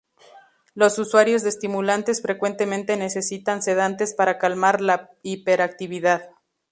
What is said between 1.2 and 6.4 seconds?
de estimulantes frecuentemente necesitan sedantes para calmar la hiperactividad.